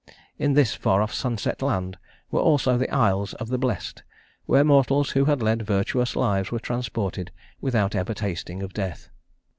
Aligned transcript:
In 0.39 0.53
this 0.53 0.73
far 0.73 1.03
off 1.03 1.13
sunset 1.13 1.61
land 1.61 1.95
were 2.31 2.39
also 2.39 2.75
the 2.75 2.89
Isles 2.91 3.35
of 3.35 3.49
the 3.49 3.59
Blest, 3.59 4.01
where 4.47 4.63
mortals 4.63 5.11
who 5.11 5.25
had 5.25 5.43
led 5.43 5.61
virtuous 5.61 6.15
lives 6.15 6.49
were 6.51 6.57
transported 6.59 7.29
without 7.61 7.93
ever 7.93 8.15
tasting 8.15 8.63
of 8.63 8.73
death. 8.73 9.09